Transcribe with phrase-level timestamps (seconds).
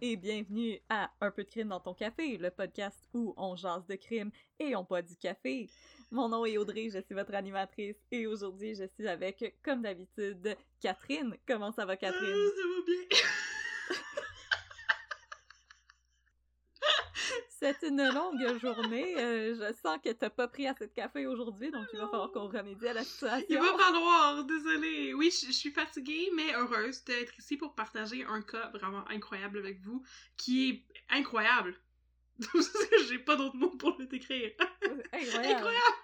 [0.00, 3.86] et bienvenue à Un peu de crime dans ton café, le podcast où on jase
[3.86, 5.68] de crime et on boit du café.
[6.10, 10.56] Mon nom est Audrey, je suis votre animatrice et aujourd'hui je suis avec, comme d'habitude,
[10.80, 11.36] Catherine.
[11.46, 12.34] Comment ça va Catherine?
[12.34, 13.18] Ah, ça va bien.
[17.48, 19.14] C'est une longue journée.
[19.18, 22.30] euh, je sens que t'as pas pris assez de café aujourd'hui, donc il va falloir
[22.32, 23.46] qu'on remédie à la situation.
[23.50, 25.12] Il va falloir, désolée.
[25.14, 29.58] Oui, je, je suis fatiguée, mais heureuse d'être ici pour partager un cas vraiment incroyable
[29.58, 30.02] avec vous,
[30.38, 31.78] qui est incroyable.
[33.08, 34.52] J'ai pas d'autres mots pour le décrire.
[35.12, 35.46] Incroyable.
[35.46, 35.96] Incroyable!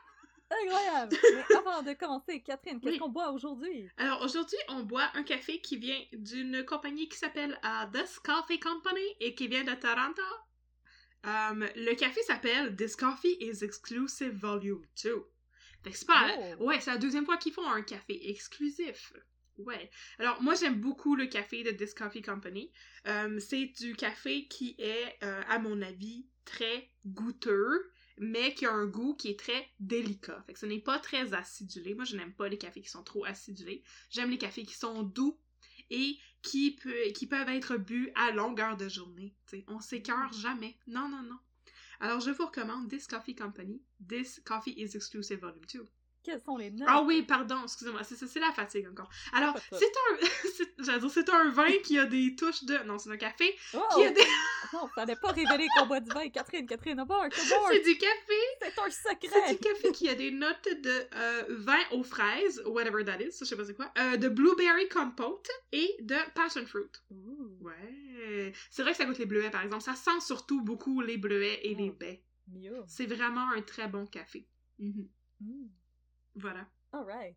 [0.49, 1.17] Incroyable.
[1.35, 2.99] Mais avant de commencer, Catherine, qu'est-ce Oui.
[2.99, 3.89] qu'on boit aujourd'hui?
[3.97, 8.61] Alors aujourd'hui, on boit un café qui vient d'une compagnie qui s'appelle uh, This Coffee
[8.61, 10.23] Company et qui vient de Toronto.
[11.25, 15.27] Um, le café s'appelle This Coffee is Exclusive Volume 2.
[15.83, 16.31] Fait que c'est pas...
[16.59, 16.67] Oh.
[16.67, 19.13] Ouais, c'est la deuxième fois qu'ils font un café exclusif.
[19.59, 19.91] Ouais.
[20.19, 22.71] Alors, moi, j'aime beaucoup le café de This Coffee Company.
[23.07, 28.73] Um, c'est du café qui est, euh, à mon avis, très goûteux, mais qui a
[28.73, 30.43] un goût qui est très délicat.
[30.47, 31.95] Fait que ce n'est pas très acidulé.
[31.95, 33.83] Moi, je n'aime pas les cafés qui sont trop acidulés.
[34.11, 35.39] J'aime les cafés qui sont doux
[35.91, 39.35] et qui, peuvent être bu à longueur de journée.
[39.47, 40.77] T'sais, on s'écœure jamais.
[40.87, 41.39] Non, non, non.
[42.01, 43.83] Alors, je vous recommande This Coffee Company.
[44.07, 45.87] This Coffee is Exclusive Volume 2.
[46.27, 46.89] Quelles sont les notes?
[46.91, 49.09] Ah oui, pardon, excusez-moi, c'est ça, c'est la fatigue encore.
[49.33, 50.17] Alors, c'est un,
[50.57, 53.79] c'est- c'est un vin qui a des touches de, non, c'est un café Oh!
[53.95, 54.21] qui a des,
[54.73, 56.29] Non, fallait pas révéler qu'on boit du vin.
[56.31, 57.71] Catherine, Catherine, abort, c'est abort!
[57.71, 59.53] du café, C'est un c'est secret!
[59.55, 63.45] du café qui a des notes de euh, vin aux fraises, whatever that is, ça
[63.45, 66.91] je sais pas c'est quoi, euh, de blueberry compote et de passion fruit.
[67.61, 71.19] Ouais, c'est vrai que ça goûte les bleuets par exemple, ça sent surtout beaucoup les
[71.19, 71.97] bleuets et les Mm.
[71.99, 72.23] baies.
[72.89, 74.49] C'est vraiment un très bon café.
[74.81, 75.09] Mhm.
[75.41, 75.67] Mm,
[76.37, 76.67] Voilà.
[76.93, 77.37] Alright.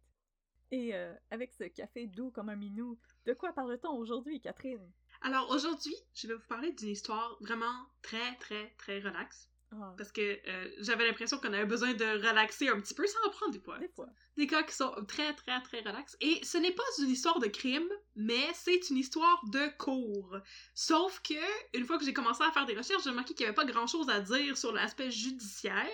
[0.71, 4.91] Et euh, avec ce café doux comme un minou, de quoi parle-t-on aujourd'hui, Catherine?
[5.21, 9.49] Alors aujourd'hui, je vais vous parler d'une histoire vraiment très très très relaxe.
[9.71, 13.19] Ah, Parce que euh, j'avais l'impression qu'on avait besoin de relaxer un petit peu, ça
[13.27, 13.77] en prend des fois.
[13.77, 14.07] des fois.
[14.35, 16.17] Des cas qui sont très très très relax.
[16.21, 20.37] Et ce n'est pas une histoire de crime, mais c'est une histoire de cours.
[20.73, 23.49] Sauf que, une fois que j'ai commencé à faire des recherches, j'ai remarqué qu'il n'y
[23.49, 25.85] avait pas grand chose à dire sur l'aspect judiciaire.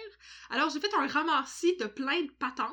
[0.49, 2.71] Alors j'ai fait un ramassis de plein de patentes.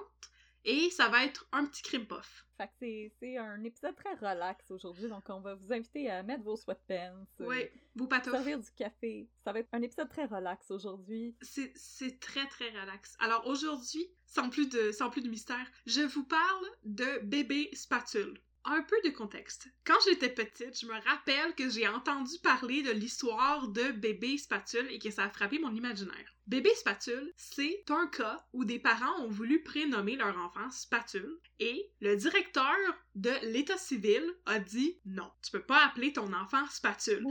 [0.64, 2.46] Et ça va être un petit crime puff.
[2.56, 6.44] Fait que c'est- un épisode très relax aujourd'hui, donc on va vous inviter à mettre
[6.44, 7.64] vos sweatpants, euh, Oui,
[7.96, 8.32] vous patouf.
[8.32, 9.28] servir du café.
[9.42, 11.34] Ça va être un épisode très relax aujourd'hui.
[11.40, 13.16] C'est c'est très très relax.
[13.18, 18.40] Alors aujourd'hui, sans plus de sans plus de mystère, je vous parle de bébé spatule.
[18.64, 19.66] Un peu de contexte.
[19.84, 24.86] Quand j'étais petite, je me rappelle que j'ai entendu parler de l'histoire de bébé spatule
[24.92, 26.36] et que ça a frappé mon imaginaire.
[26.46, 31.88] Bébé spatule, c'est un cas où des parents ont voulu prénommer leur enfant spatule et
[32.00, 32.76] le directeur
[33.14, 37.24] de l'état civil a dit non, tu peux pas appeler ton enfant spatule.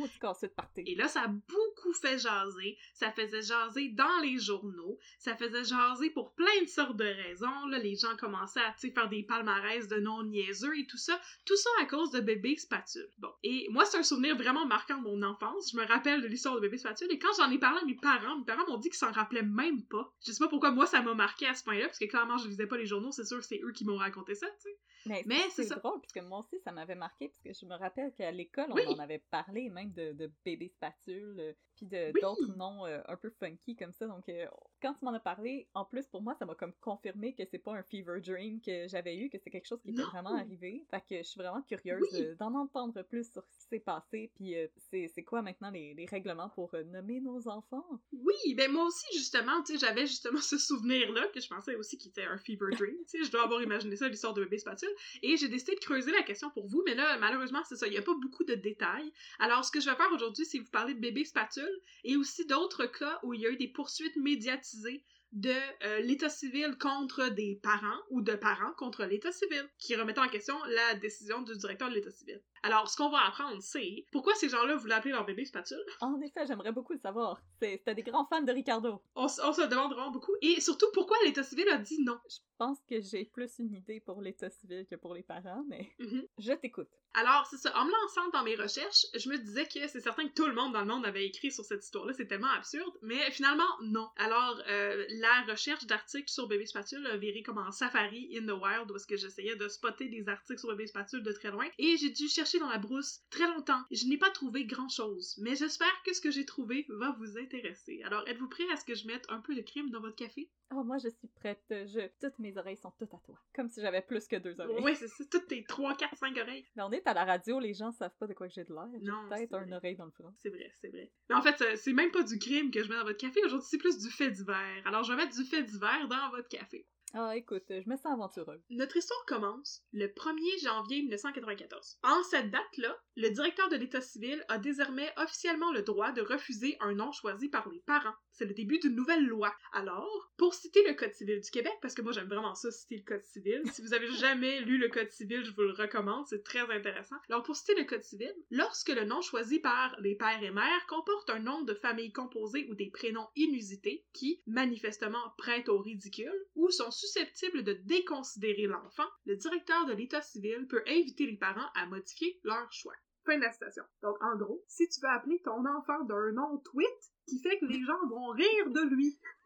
[0.77, 2.77] Et là, ça a beaucoup fait jaser.
[2.93, 4.97] Ça faisait jaser dans les journaux.
[5.19, 7.65] Ça faisait jaser pour plein de sortes de raisons.
[7.67, 11.19] Là, les gens commençaient à faire des palmarès de non niaiseux et tout ça.
[11.45, 13.09] Tout ça à cause de bébé spatule.
[13.17, 13.31] Bon.
[13.43, 15.71] Et moi, c'est un souvenir vraiment marquant de mon enfance.
[15.71, 17.11] Je me rappelle de l'histoire de bébé spatule.
[17.11, 19.43] Et quand j'en ai parlé à mes parents, mes parents m'ont dit qu'ils s'en rappelaient
[19.43, 20.11] même pas.
[20.25, 21.85] Je sais pas pourquoi moi, ça m'a marqué à ce point-là.
[21.87, 23.11] Parce que clairement, je lisais pas les journaux.
[23.11, 24.77] C'est sûr que c'est eux qui m'ont raconté ça, tu sais.
[25.07, 28.13] Mais, Mais c'est drôle, puisque moi aussi, ça m'avait marqué, parce que je me rappelle
[28.13, 28.85] qu'à l'école, on Oui.
[28.87, 32.21] en avait parlé, même de, de bébé spatule, euh, puis Oui.
[32.21, 34.05] d'autres noms euh, un peu funky comme ça.
[34.05, 34.45] Donc, euh,
[34.79, 37.57] quand tu m'en as parlé, en plus, pour moi, ça m'a comme confirmé que c'est
[37.57, 40.09] pas un fever dream que j'avais eu, que c'est quelque chose qui était Non.
[40.09, 40.85] vraiment arrivé.
[40.91, 42.35] Fait que je suis vraiment curieuse Oui.
[42.37, 46.05] d'en entendre plus sur ce qui s'est passé, puis c'est c'est quoi maintenant les, les
[46.05, 47.85] règlements pour nommer nos enfants?
[48.13, 52.25] Oui, ben moi aussi, justement, j'avais justement ce souvenir-là, que je pensais aussi qu'il était
[52.25, 54.89] un fever dream, tu je dois avoir imaginé ça, l'histoire de bébé spatule,
[55.23, 57.91] et j'ai décidé de creuser la question pour vous, mais là, malheureusement, c'est ça, il
[57.91, 59.11] n'y a pas beaucoup de détails.
[59.39, 62.45] Alors, ce que je vais faire aujourd'hui, c'est vous parler de bébé spatule, et aussi
[62.45, 65.53] d'autres cas où il y a eu des poursuites médiatisées de
[65.85, 70.27] euh, l'état civil contre des parents, ou de parents contre l'état civil, qui remettaient en
[70.27, 72.41] question la décision du directeur de l'état civil.
[72.63, 76.19] Alors, ce qu'on va apprendre, c'est pourquoi ces gens-là voulaient appeler leur bébé spatule, En
[76.21, 77.41] effet, j'aimerais beaucoup le savoir.
[77.59, 79.01] C'est- C'était des grands fans de Ricardo.
[79.15, 82.19] on, se demande vraiment beaucoup, et surtout pourquoi l'état civil a dit non?
[82.29, 85.89] Je pense que j'ai plus une idée pour l'état civil que pour les parents, mais
[85.99, 86.27] Mhm.
[86.37, 86.89] je t'écoute.
[87.13, 87.75] Alors, c'est ça.
[87.77, 90.53] En me lançant dans mes recherches, je me disais que c'est certain que tout le
[90.53, 92.13] monde dans le monde avait écrit sur cette histoire-là.
[92.13, 92.93] C'est tellement absurde.
[93.01, 94.07] Mais finalement, non.
[94.15, 98.51] Alors, euh, la recherche d'articles sur bébé spatule a viré comme en safari in the
[98.61, 101.65] wild où est-ce que j'essayais de spotter des articles sur bébé spatule de très loin
[101.79, 103.81] et j'ai dû chercher dans la brousse très longtemps.
[103.91, 107.37] Je n'ai pas trouvé grand chose, mais j'espère que ce que j'ai trouvé va vous
[107.37, 108.01] intéresser.
[108.03, 110.49] Alors êtes-vous prêts à ce que je mette un peu de crime dans votre café?
[110.73, 111.63] Oh, moi, je suis prête.
[111.69, 112.07] Je...
[112.21, 113.37] Toutes mes oreilles sont toutes à toi.
[113.53, 114.81] Comme si j'avais plus que deux oreilles.
[114.81, 115.25] Oui, c'est ça.
[115.29, 116.65] Toutes tes 3, 4, 5 oreilles.
[116.77, 118.73] Mais on est à la radio, les gens savent pas de quoi que j'ai de
[118.73, 118.87] l'air.
[119.01, 119.75] Non, peut-être c'est un vrai.
[119.75, 120.33] oreille dans le front.
[120.37, 121.11] C'est vrai, c'est vrai.
[121.29, 123.43] Mais en fait, euh, c'est même pas du crime que je mets dans votre café.
[123.43, 124.81] Aujourd'hui, c'est plus du fait divers.
[124.85, 126.87] Alors, je vais mettre du fait divers dans votre café.
[127.13, 128.61] Ah, écoute, je me sens aventureuse.
[128.69, 131.97] Notre histoire commence le 1er janvier 1994.
[132.03, 136.77] En cette date-là, le directeur de l'État civil a désormais officiellement le droit de refuser
[136.79, 138.15] un nom choisi par les parents.
[138.31, 139.53] C'est le début d'une nouvelle loi.
[139.73, 142.95] Alors, pour citer le Code civil du Québec, parce que moi j'aime vraiment ça, citer
[142.95, 146.25] le Code civil, si vous avez jamais lu le Code civil, je vous le recommande,
[146.27, 147.17] c'est très intéressant.
[147.29, 150.87] Alors, pour citer le Code civil, lorsque le nom choisi par les pères et mères
[150.87, 156.45] comporte un nom de famille composé ou des prénoms inusités qui, manifestement, prêtent au ridicule
[156.55, 161.69] ou sont susceptibles de déconsidérer l'enfant, le directeur de l'État civil peut inviter les parents
[161.75, 162.93] à modifier leur choix.
[163.25, 163.83] Fin de la citation.
[164.01, 167.65] Donc, en gros, si tu veux appeler ton enfant d'un nom tweet qui fait que
[167.65, 169.17] les gens vont rire de lui,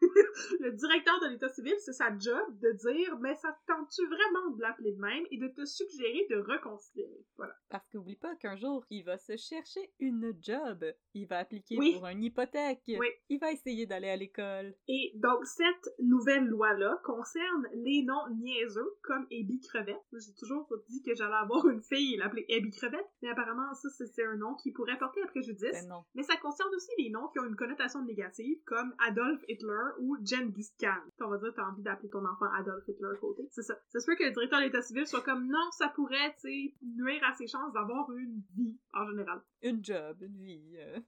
[0.60, 4.50] le directeur de l'État civil, c'est sa job de dire, mais ça te tente-tu vraiment
[4.56, 7.24] de l'appeler de même et de te suggérer de reconsidérer.
[7.36, 7.54] Voilà.
[7.68, 10.84] Parce qu'oublie pas qu'un jour, il va se chercher une job.
[11.14, 11.94] Il va appliquer Oui.
[11.94, 12.82] pour une hypothèque.
[12.88, 13.08] Oui.
[13.28, 14.74] Il va essayer d'aller à l'école.
[14.88, 19.96] Et donc, cette nouvelle loi-là concerne les noms niaiseux, comme Abby Crevette.
[20.12, 23.88] J'ai toujours dit que j'allais avoir une fille et l'appeler Abby Crevette, mais apparemment, ça,
[23.90, 25.72] c'est un nom qui pourrait porter à préjudice.
[25.72, 26.04] Ben non.
[26.14, 30.16] Mais ça concerne aussi les noms qui ont une connotation négative, comme Adolf Hitler ou
[30.24, 31.02] Gengis Khan.
[31.20, 33.48] On va dire, t'as envie d'appeler ton enfant Adolf Hitler côté.
[33.50, 33.76] C'est ça.
[33.88, 36.48] Ça se peut que le directeur de l'État civil soit comme, non, ça pourrait, tu
[36.48, 39.42] sais, nuire à ses chances d'avoir une vie, en général.
[39.62, 41.00] Une job, une vie, euh,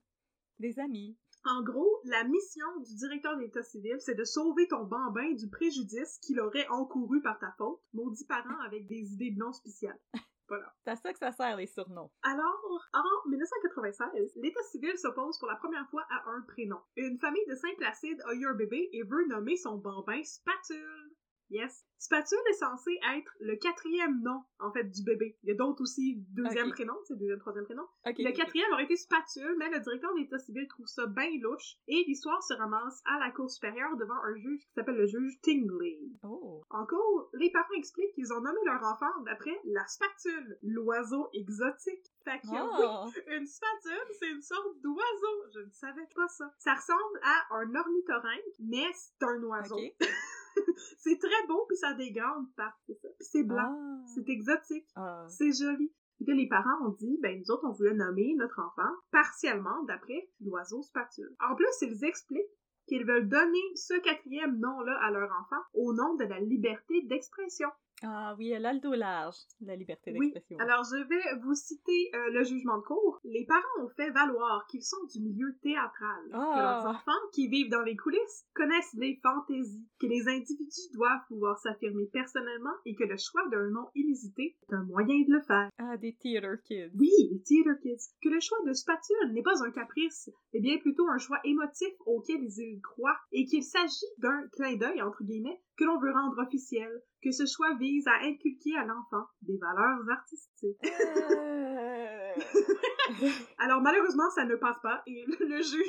[0.58, 1.16] des amis.
[1.44, 5.48] En gros, la mission du directeur de l'État civil, c'est de sauver ton bambin du
[5.48, 10.00] préjudice qu'il aurait encouru par ta faute, maudit parent avec des idées non spéciales.
[10.48, 10.72] Voilà.
[10.84, 12.10] C'est à ça que ça sert, les surnoms.
[12.22, 16.80] Alors, en 1996, l'État civil s'oppose pour la première fois à un prénom.
[16.96, 21.10] Une famille de Saint-Placide a eu un bébé et veut nommer son bambin Spatule.
[21.50, 21.84] Yes.
[21.98, 25.36] Spatule est censé être le quatrième nom, en fait, du bébé.
[25.42, 27.82] Il y a d'autres aussi, deuxième prénom, c'est deuxième, troisième prénom.
[28.06, 28.18] Ok.
[28.18, 31.76] Le quatrième aurait été Spatule, mais le directeur de l'État civil trouve ça bien louche,
[31.88, 35.40] et l'histoire se ramasse à la Cour supérieure devant un juge qui s'appelle le juge
[35.42, 35.98] Tingley.
[36.22, 36.62] Oh.
[36.70, 42.06] En cours, les parents expliquent qu'ils ont nommé leur enfant d'après la spatule, l'oiseau exotique.
[42.24, 45.50] Fait que oui, une spatule, c'est une sorte d'oiseau.
[45.54, 46.52] Je ne savais pas ça.
[46.58, 49.78] Ça ressemble à un ornithorynque, mais c'est un oiseau.
[50.98, 53.08] C'est très beau, puis ça a des grandes pattes, c'est ça.
[53.18, 54.04] Puis c'est blanc, Ah.
[54.14, 54.86] c'est exotique.
[54.96, 55.26] Ah.
[55.28, 55.92] C'est joli.
[56.16, 59.82] Puis là, les parents ont dit, ben, nous autres, on voulait nommer notre enfant partiellement
[59.84, 61.34] d'après l'oiseau spatule.
[61.40, 62.50] En plus, ils expliquent
[62.88, 67.68] qu'ils veulent donner ce quatrième nom-là à leur enfant au nom de la liberté d'expression.
[68.02, 70.56] Ah oui, elle a le dos large, la liberté Oui, d'expression.
[70.60, 73.18] alors je vais vous citer euh, le jugement de cour.
[73.24, 76.82] Les parents ont fait valoir qu'ils sont du milieu théâtral, que Ah.
[76.84, 81.58] leurs enfants qui vivent dans les coulisses connaissent les fantaisies, que les individus doivent pouvoir
[81.58, 85.68] s'affirmer personnellement et que le choix d'un nom inusité est un moyen de le faire.
[85.78, 86.92] Ah, des theater kids.
[86.94, 88.14] Oui, les theater kids.
[88.22, 91.88] Que le choix de spatule n'est pas un caprice, mais bien plutôt un choix émotif
[92.06, 96.42] auquel ils croient et qu'il s'agit d'un clin d'œil, entre guillemets, que l'on veut rendre
[96.42, 96.90] officiel,
[97.22, 100.76] que ce choix vise à inculquer à l'enfant des valeurs artistiques.
[100.84, 102.08] Euh...
[103.58, 105.86] Alors malheureusement, ça ne passe pas et le juge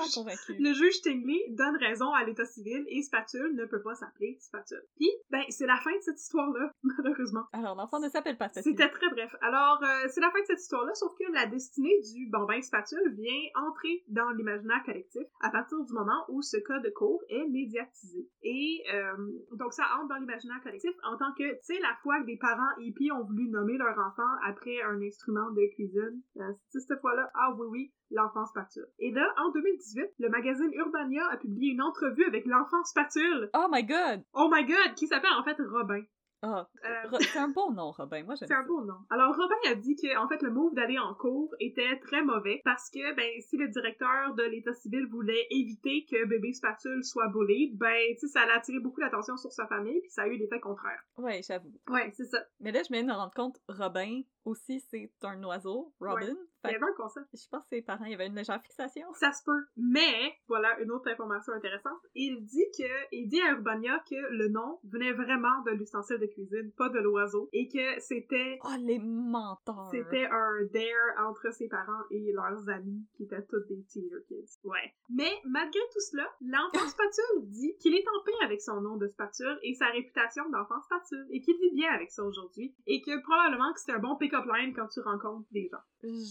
[0.60, 4.84] le juge Tingley donne raison à l'état civil et Spatule ne peut pas s'appeler Spatule.
[4.96, 7.43] Puis, ben, c'est la fin de cette histoire-là, malheureusement.
[7.53, 8.72] Alors, l'enfant ne s'appelle pas Spatule.
[8.72, 9.36] C'était très bref.
[9.41, 13.15] Alors, euh, c'est la fin de cette histoire-là, sauf que la destinée du bambin spatule
[13.15, 17.46] vient entrer dans l'imaginaire collectif à partir du moment où ce cas de cours est
[17.48, 18.27] médiatisé.
[18.43, 19.13] Et euh,
[19.53, 22.38] donc, ça entre dans l'imaginaire collectif en tant que, tu sais, la fois que des
[22.38, 26.21] parents hippies ont voulu nommer leur enfant après un instrument de cuisine.
[26.67, 28.88] Sais, cette fois-là, ah oui, oui, l'enfant spatule.
[29.00, 33.50] Et là, en 2018, le magazine Urbania a publié une entrevue avec l'enfant spatule.
[33.53, 34.24] Oh my god!
[34.33, 36.03] Oh my god, qui s'appelle en fait Robin.
[36.41, 38.24] Ah, Euh, c'est un bon nom, Robin.
[38.24, 38.96] Moi, j'aime c'est un beau nom.
[39.10, 42.62] Alors, Robin a dit que, en fait, le move d'aller en cours était très mauvais
[42.63, 47.27] parce que, ben, si le directeur de l'État civil voulait éviter que bébé Spatule soit
[47.27, 50.27] bullied, ben, tu sais, ça allait attirer beaucoup l'attention sur sa famille puis ça a
[50.27, 51.01] eu l'effet contraire.
[51.17, 51.74] Ouais, j'avoue.
[51.89, 52.39] Ouais, c'est ça.
[52.62, 56.36] Mais là, je viens de me rendre compte, Robin, aussi c'est un oiseau, Robin.
[56.65, 57.27] Il y avait un concept.
[57.34, 59.08] Je pense que ses parents, il y avait une légère fixation.
[59.13, 59.63] Ça se peut.
[59.77, 62.00] Mais, voilà une autre information intéressante.
[62.15, 66.25] Il dit que, il dit à Urbania que le nom venait vraiment de l'ustensile de
[66.25, 67.50] cuisine, pas de l'oiseau.
[67.53, 68.60] Et que c'était...
[68.65, 69.89] Oh, les menteurs!
[69.91, 74.60] C'était un dare entre ses parents et leurs amis, qui étaient tous des theater kids.
[74.63, 74.94] Ouais.
[75.10, 79.08] Mais, malgré tout cela, l'enfant spatule dit qu'il est en paix avec son nom de
[79.08, 83.22] spatule et sa réputation d'enfant spatule, et qu'il vit bien avec ça aujourd'hui, et que
[83.24, 85.77] probablement que c'est un bon line quand tu rencontres des gens.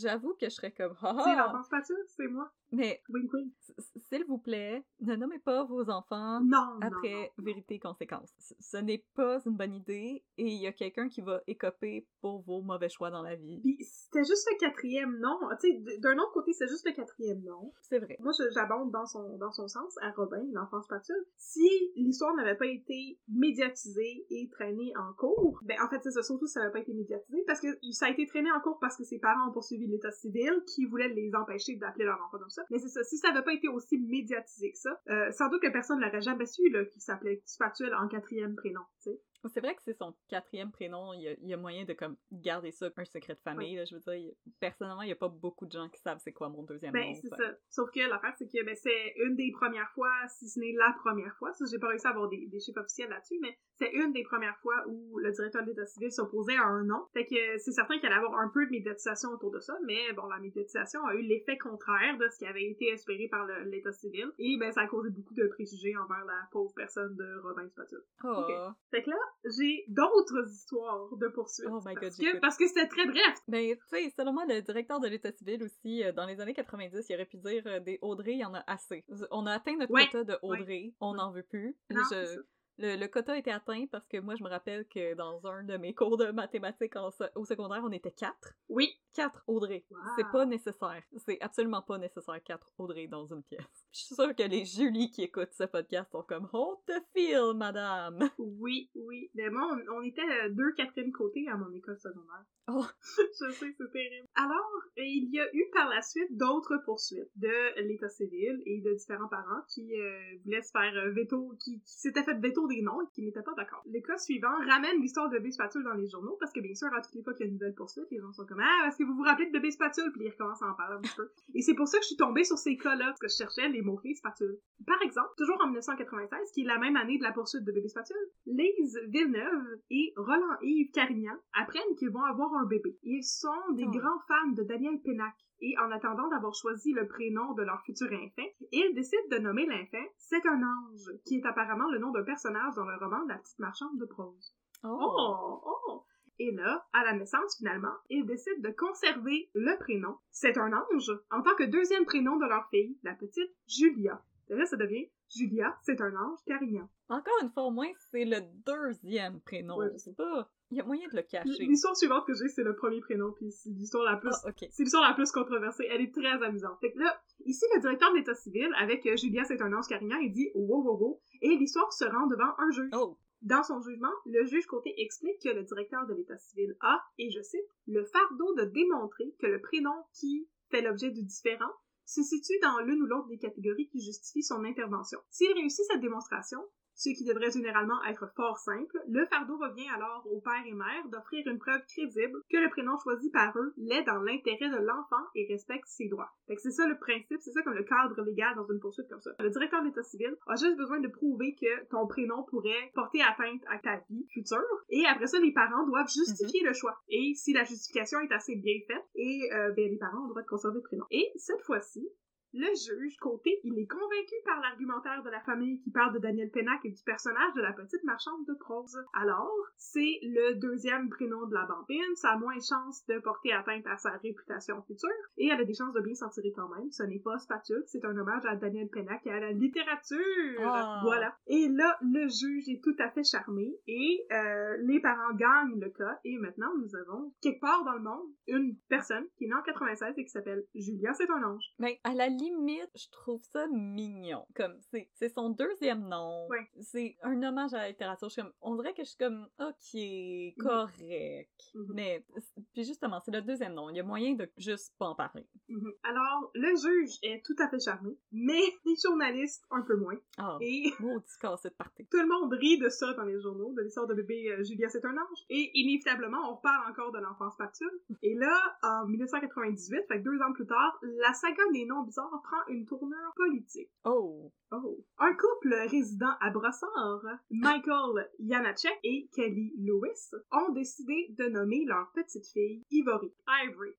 [0.03, 0.95] J'avoue que je serais comme...
[1.00, 2.50] C'est l'enfant spatule, c'est moi.
[2.71, 3.53] Mais, Wink wink.
[3.79, 7.45] s'il vous plaît, ne nommez pas vos enfants Non, après non, non.
[7.45, 8.31] vérité et conséquence.
[8.61, 12.41] Ce- n'est pas une bonne idée et il y a quelqu'un qui va écoper pour
[12.43, 13.61] vos mauvais choix dans la vie.
[13.62, 15.38] Puis c'était juste le quatrième nom.
[15.61, 17.73] Tu sais, d'un autre côté, c'est juste le quatrième nom.
[17.83, 18.17] C'est vrai.
[18.21, 21.25] Moi, j'abonde dans son, dans son sens à Robin, l'enfant spatule.
[21.37, 26.23] Si l'histoire n'avait pas été médiatisée et traînée en cours, ben en fait, c'est ça,
[26.23, 28.78] surtout si ça n'avait pas été médiatisé, parce que ça a été traîné en cours
[28.80, 32.38] parce que ses parents ont poursuivi l'état civil qui voulait les empêcher d'appeler leur enfant
[32.38, 32.62] comme ça.
[32.71, 35.62] Mais c'est ça, si ça n'avait pas été aussi médiatisé que ça, euh, sans doute
[35.62, 39.21] que personne ne l'aurait jamais su, là, qu'il s'appelait Spatule en quatrième prénom, tu sais.
[39.49, 41.12] C'est vrai que c'est son quatrième prénom.
[41.12, 43.76] Il y, a, il y a moyen de comme garder ça un secret de famille.
[43.76, 43.85] là.
[43.85, 46.33] je veux dire, il personnellement, il n'y a pas beaucoup de gens qui savent c'est
[46.33, 47.14] quoi mon deuxième Ben, nom.
[47.14, 47.37] c'est fait.
[47.37, 47.52] ça.
[47.71, 50.93] Sauf que l'affaire, c'est que ben, c'est une des premières fois, si ce n'est la
[50.99, 53.90] première fois, ça, j'ai pas réussi à avoir des, des chiffres officiels là-dessus, mais c'est
[53.93, 57.07] une des premières fois où le directeur de l'État civil s'opposait à un nom.
[57.12, 60.12] Fait que c'est certain qu'il allait avoir un peu de médiatisation autour de ça, mais
[60.14, 63.93] bon, la médiatisation a eu l'effet contraire de ce qui avait été espéré par l'État
[63.93, 67.69] civil, et ben, ça a causé beaucoup de préjugés envers la pauvre personne de Robin
[67.69, 68.02] Spatule.
[68.25, 68.28] Oh.
[68.28, 68.75] Ok.
[68.90, 71.68] Fait que là, j'ai d'autres histoires de poursuite.
[71.71, 73.38] Oh my God, parce, que, c'était très bref.
[73.47, 76.54] Ben, tu sais, selon moi, le directeur de l'État civil aussi, euh, dans les années
[76.54, 79.04] 90, il aurait pu dire euh, des Audrey, il y en a assez.
[79.30, 80.07] On a atteint notre Ouais.
[80.07, 81.76] quota de Audrey, on n'en veut plus.
[81.90, 82.40] Non, Je-.
[82.79, 85.65] Le, le quota a été atteint parce que moi, je me rappelle que dans un
[85.65, 88.55] de mes cours de mathématiques en au secondaire, on était quatre.
[88.69, 88.91] Oui.
[89.15, 89.85] Quatre Audrey.
[89.91, 89.99] Wow.
[90.17, 91.03] C'est pas nécessaire.
[91.17, 93.65] C'est absolument pas nécessaire quatre Audrey dans une pièce.
[93.93, 97.55] Je suis sûre que les Julie qui écoutent ce podcast sont comme Hold the feel,
[97.57, 98.31] madame!
[98.39, 99.31] Oui, oui.
[99.35, 102.45] Mais moi, on, on était euh, deux Catherine Côté à mon école secondaire.
[102.69, 102.85] Oh.
[103.41, 104.27] Je sais, c'est terrible.
[104.37, 108.81] Alors, euh, il y a eu par la suite d'autres poursuites de l'État civil et
[108.83, 112.81] de différents parents qui euh, voulaient se faire veto, qui, qui s'étaient fait veto des
[112.83, 113.83] noms et qui n'étaient pas d'accord.
[113.87, 116.89] Le cas suivant ramène l'histoire de Bébé Spatule dans les journaux parce que bien sûr,
[116.95, 118.87] à toutes les fois qu'il y a une nouvelle poursuite, les gens sont comme Ah,
[118.87, 120.13] est-ce que vous vous rappelez de Bébé Spatule?
[120.13, 121.29] Puis ils recommencent à en parler un petit peu.
[121.55, 123.69] Et c'est pour ça que je suis tombée sur ces cas-là, parce que je cherchais
[123.69, 124.59] les mots-clés spatule.
[124.87, 127.89] Par exemple, toujours en 1996, qui est la même année de la poursuite de bébé
[127.89, 132.97] spatule, Lise Villeneuve et Roland-Yves Carignan apprennent qu'ils vont avoir un bébé.
[133.03, 133.91] Ils sont des Oh.
[133.91, 135.35] grands fans de Daniel Pénac.
[135.61, 139.67] Et en attendant d'avoir choisi le prénom de leur futur infant, ils décident de nommer
[139.67, 143.38] l'infant C'est un ange, qui est apparemment le nom d'un personnage dans le roman La
[143.38, 144.55] petite marchande de prose.
[144.85, 146.05] Oh, oh!
[146.41, 150.17] Et là, à la naissance, finalement, ils décident de conserver le prénom.
[150.31, 154.23] C'est un ange, en tant que deuxième prénom de leur fille, la petite Julia.
[154.49, 156.88] Là, ça devient Julia, c'est un ange, Carignan.
[157.09, 159.76] Encore une fois, au moins, c'est le deuxième prénom.
[159.76, 160.12] Ouais, je sais.
[160.12, 160.50] pas.
[160.71, 161.64] Il y a moyen de le cacher.
[161.64, 164.31] L'histoire suivante que j'ai, c'est le premier prénom, puis c'est l'histoire la plus...
[164.45, 164.50] Ah.
[164.71, 165.87] C'est l'histoire la plus controversée.
[165.90, 166.78] Elle est très amusante.
[166.81, 169.87] Fait que là, ici, le directeur de l'État civil, avec euh, Julia, c'est un ange
[169.88, 172.90] Carignan, il dit «wow, wow, wow», et l'histoire se rend devant un juge.
[172.95, 173.17] Oh!
[173.43, 177.31] Dans son jugement, le juge Côté explique que le directeur de l'État civil a, et
[177.31, 181.73] je cite, le fardeau de démontrer que le prénom qui fait l'objet du différent
[182.09, 185.21] se situe dans l'une ou l'autre des catégories qui justifient son intervention.
[185.29, 186.59] S'il réussit cette démonstration,
[186.99, 191.09] ce qui devrait généralement être fort simple, le fardeau revient alors au père et mère
[191.09, 195.23] d'offrir une preuve crédible que le prénom choisi par eux l'est dans l'intérêt de l'enfant
[195.37, 196.31] et respecte ses droits.
[196.49, 199.09] Fait que c'est ça le principe, c'est ça comme le cadre légal dans une poursuite
[199.09, 199.31] comme ça.
[199.38, 203.23] Le directeur de l'État civil a juste besoin de prouver que ton prénom pourrait porter
[203.23, 206.99] atteinte à ta vie future, et après ça, les parents doivent justifier le choix.
[207.09, 210.31] Et si la justification est assez bien faite, et euh, ben, les parents ont le
[210.31, 211.05] droit de conserver le prénom.
[211.11, 212.09] Et cette fois-ci,
[212.55, 216.50] le juge, côté, il est convaincu par l'argumentaire de la famille qui parle de Daniel
[216.50, 218.99] Pénac et du personnage de la petite marchande de prose.
[219.12, 223.52] Alors, c'est le deuxième prénom de la bambine, ça a moins de chances de porter
[223.52, 226.69] atteinte à sa réputation future, et elle a des chances de bien s'en tirer quand
[226.69, 226.90] même.
[226.90, 230.19] Ce n'est pas Spatule, c'est un hommage à Daniel Pénac et à la littérature!
[230.61, 231.00] Ah.
[231.05, 231.37] Voilà.
[231.47, 235.90] Et là, le juge est tout à fait charmé, et euh, les parents gagnent le
[235.90, 239.55] cas, et maintenant, nous avons, quelque part dans le monde, une personne qui est née
[239.55, 241.64] en 96 et qui s'appelle Julia, c'est un ange.
[241.78, 244.45] Mais à la limite, je trouve ça mignon.
[244.54, 246.49] Comme, c'est c'est son deuxième nom.
[246.80, 248.28] C'est un hommage à la littérature.
[248.28, 251.71] Je suis comme, on dirait que je suis comme, ok, correct.
[251.75, 251.92] Mhm.
[251.95, 252.25] Mais,
[252.73, 253.90] puis justement, c'est le deuxième nom.
[253.90, 255.47] Il y a moyen de juste pas en parler.
[255.68, 255.92] Mhm.
[256.02, 260.16] Alors, le juge est tout à fait charmé, mais les journalistes un peu moins.
[260.38, 262.07] Ah, Et maudit cassette party.
[262.11, 264.88] tout le monde rit de ça dans les journaux, de l'histoire de bébé euh, Julia
[264.88, 265.45] c'est un ange.
[265.50, 267.88] Et inévitablement, on reparle encore de l'enfance Patule.
[268.23, 272.67] Et là, en 1998, fait deux ans plus tard, la saga des noms bizarres prend
[272.69, 273.91] une tournure politique.
[274.05, 275.03] Oh, Oh.
[275.19, 282.11] Un couple résident à Brossard, Michael Janacek et Kelly Lewis, ont décidé de nommer leur
[282.13, 283.33] petite fille Ivory.
[283.65, 283.95] Ivory.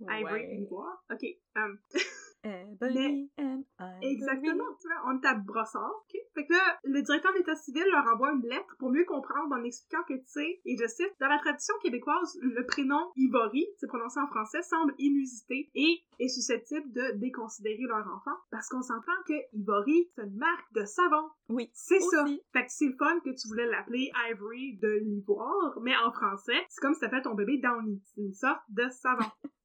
[0.00, 0.56] Ivory, ouais.
[0.60, 1.02] Ivoire.
[1.10, 1.24] Ok.
[1.56, 1.78] um,
[2.44, 4.06] Ebony and Ivory.
[4.06, 4.64] Exactement.
[4.80, 5.90] Tu vois, on à Brossard.
[6.04, 6.20] ok?
[6.34, 9.62] Fait que là, le directeur d'État civil leur envoie une lettre pour mieux comprendre en
[9.64, 13.86] expliquant que, tu sais, et je cite, dans la tradition québécoise, le prénom Ivory, c'est
[13.86, 19.12] prononcé en français, semble inusité et est susceptible de déconsidérer leur enfant parce qu'on s'entend
[19.26, 21.28] que Ivory, c'est une marque de savon.
[21.48, 22.24] Oui, C'est ça.
[22.52, 26.64] Fait que c'est le fun que tu voulais l'appeler Ivory de l'ivoire, mais en français,
[26.68, 28.02] c'est comme si t'appelais ton bébé Downy.
[28.04, 29.24] C'est une sorte de savon.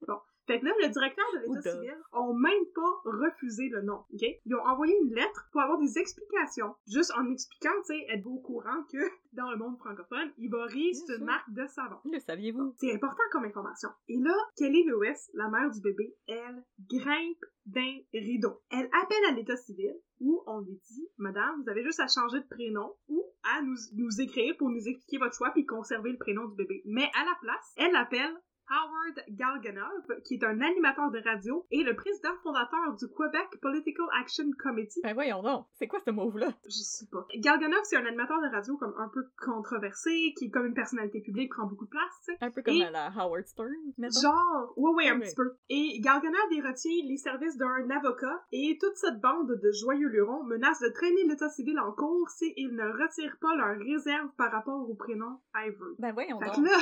[0.49, 4.25] Fait que là, le directeur de l'État civil ont même pas refusé le nom, OK?
[4.45, 6.73] Ils ont envoyé une lettre pour avoir des explications.
[6.87, 8.97] Juste en expliquant, tu sais, êtes-vous au courant que
[9.33, 11.97] dans le monde francophone, Ivory, c'est une marque de savon?
[12.03, 12.73] Le saviez-vous?
[12.77, 13.89] C'est important comme information.
[14.07, 18.59] Et là, Kelly Lewis, la mère du bébé, elle grimpe d'un rideau.
[18.71, 22.39] Elle appelle à l'état civil où on lui dit Madame, vous avez juste à changer
[22.39, 26.17] de prénom ou à nous, nous écrire pour nous expliquer votre choix puis conserver le
[26.17, 26.81] prénom du bébé.
[26.85, 28.35] Mais à la place, elle appelle
[28.69, 34.05] Howard Galganov, qui est un animateur de radio et le président fondateur du Quebec Political
[34.21, 35.01] Action Committee.
[35.03, 36.49] Ben voyons donc, c'est quoi ce mot-là?
[36.65, 37.25] Je sais pas.
[37.37, 41.21] Galganov, c'est un animateur de radio comme un peu controversé, qui est comme une personnalité
[41.21, 42.37] publique, prend beaucoup de place.
[42.41, 44.21] Un peu comme Et- à la Howard Stern, mettons.
[44.21, 45.55] Genre, ouais, ouais, un petit peu.
[45.69, 50.43] Et Galganov y retient les services d'un avocat et toute cette bande de joyeux lurons
[50.43, 54.87] menace de traîner l'état civil en cours s'ils ne retirent pas leur réserve par rapport
[54.89, 55.95] au prénom Ivory.
[55.99, 56.55] Ben voyons Fait donc.
[56.57, 56.77] que là,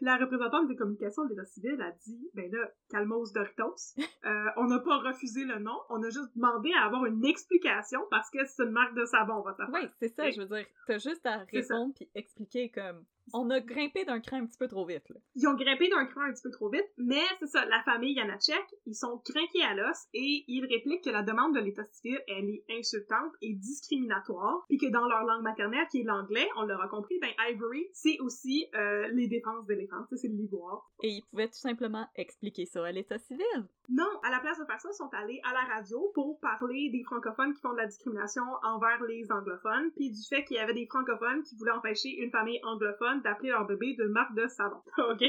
[0.00, 3.94] la représentante des communications de l'état civil a dit, ben là, calmos Doritos,
[4.26, 8.00] euh, on n'a pas refusé le nom, on a juste demandé à avoir une explication
[8.10, 9.82] parce que c'est une marque de savon, votre affaire.
[9.82, 13.60] Oui, c'est ça, je veux dire, t'as juste à répondre puis expliquer comme on a
[13.60, 15.16] grimpé d'un cran un petit peu trop vite là.
[15.34, 18.14] Ils ont grimpé d'un cran un petit peu trop vite, mais c'est ça, la famille
[18.14, 22.20] Janacek, ils sont craqués à l'os et ils répliquent que la demande de l'État civil,
[22.28, 26.62] elle est insultante et discriminatoire, puis que dans leur langue maternelle, qui est l'anglais, on
[26.62, 30.90] l'aura compris, ben Ivory, c'est aussi euh, les défenses d'éléphants, c'est de l'ivoire.
[31.02, 33.66] Et ils pouvaient tout simplement expliquer ça à l'état civil.
[33.88, 36.90] Non, à la place de faire ça, ils sont allés à la radio pour parler
[36.90, 40.60] des francophones qui font de la discrimination envers les anglophones, puis du fait qu'il y
[40.60, 44.46] avait des francophones qui voulaient empêcher une famille anglophone d'appeler leur bébé de marque de
[44.46, 44.80] savon.
[45.10, 45.22] OK?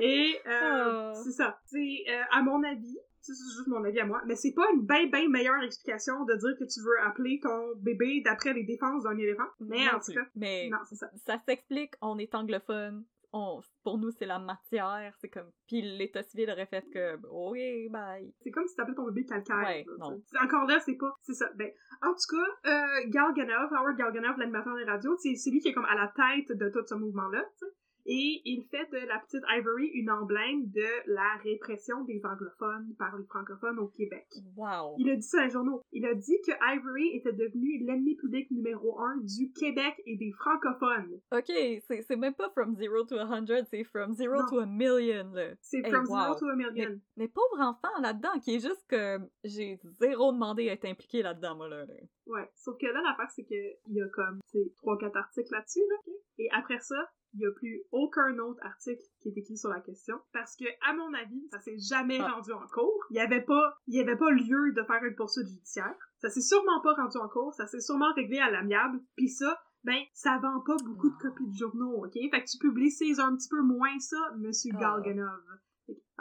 [0.00, 1.20] Et euh, Oh.
[1.24, 1.58] c'est ça.
[1.66, 4.84] C'est, euh, à mon avis, c'est juste mon avis à moi, mais c'est pas une
[4.84, 9.04] bien, bien meilleure explication de dire que tu veux appeler ton bébé d'après les défenses
[9.04, 9.46] d'un éléphant.
[9.60, 11.08] Mais Non en tout cas, Mais non, c'est ça.
[11.24, 13.04] ça s'explique, on est anglophone.
[13.34, 15.50] On, pour nous, c'est la matière, c'est comme...
[15.66, 18.30] Puis l'état civil aurait fait que, oui, bye.
[18.42, 19.56] C'est comme si t'appelais ton bébé calcaire.
[19.56, 20.22] Ouais, là, non.
[20.42, 21.14] Encore là, c'est pas...
[21.22, 21.48] C'est ça.
[21.54, 21.70] Ben,
[22.02, 25.72] en tout cas, euh, Galganov, Howard Galganov, l'animateur des radios, c'est c'est lui qui est
[25.72, 27.72] comme à la tête de tout ce mouvement-là, tu sais.
[28.04, 33.16] Et il fait de la petite Ivory une emblème de la répression des anglophones par
[33.16, 34.26] les francophones au Québec.
[34.56, 34.96] Wow.
[34.98, 35.82] Il a dit ça dans les journaux.
[35.92, 40.32] Il a dit que Ivory était devenu l'ennemi public numéro un du Québec et des
[40.32, 41.20] francophones.
[41.32, 41.52] Ok,
[41.86, 44.46] c'est même pas from zero to a hundred, c'est from zero Non.
[44.48, 45.54] to a million, là.
[45.60, 47.00] C'est Hey, from zero to a million.
[47.16, 51.56] Mais pauvre enfant là-dedans, qui est juste que j'ai zéro demandé à être impliqué là-dedans,
[51.56, 51.84] moi, là.
[51.84, 51.94] là.
[52.26, 52.48] Ouais.
[52.56, 53.54] Sauf que là, l'affaire, c'est que
[53.88, 56.12] il y a comme, tu sais, trois, quatre articles là-dessus, là.
[56.38, 56.96] Et après ça,
[57.34, 60.18] il y a plus aucun autre article qui est écrit sur la question.
[60.32, 62.32] Parce que, à mon avis, ça s'est jamais Ah.
[62.32, 63.04] rendu en cours.
[63.10, 65.94] Il y avait pas, il y avait pas lieu de faire une poursuite judiciaire.
[66.18, 67.54] Ça s'est sûrement pas rendu en cours.
[67.54, 69.00] Ça s'est sûrement réglé à l'amiable.
[69.16, 72.12] Puis ça, ben, ça vend pas beaucoup de copies de journaux, ok?
[72.12, 74.80] Fait que tu publicises un petit peu moins ça, Monsieur Ah.
[74.80, 75.40] Galganov.